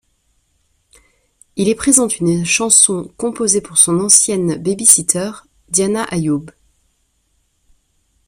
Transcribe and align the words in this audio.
Il 1.57 1.67
y 1.67 1.75
présente 1.75 2.17
une 2.17 2.43
chanson 2.43 3.13
composée 3.17 3.61
pour 3.61 3.77
son 3.77 3.99
ancienne 3.99 4.55
baby-sitter, 4.55 5.29
Diana 5.69 6.05
Ayoub. 6.09 6.47